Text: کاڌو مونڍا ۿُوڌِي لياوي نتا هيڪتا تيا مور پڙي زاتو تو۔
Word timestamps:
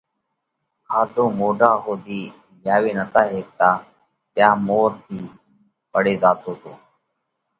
کاڌو 0.87 1.25
مونڍا 1.37 1.71
ۿُوڌِي 1.83 2.21
لياوي 2.61 2.91
نتا 2.97 3.21
هيڪتا 3.33 3.69
تيا 4.33 4.49
مور 4.67 4.89
پڙي 5.91 6.15
زاتو 6.21 6.53
تو۔ 6.61 6.71